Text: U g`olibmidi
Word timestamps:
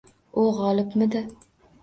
U 0.43 0.45
g`olibmidi 0.59 1.23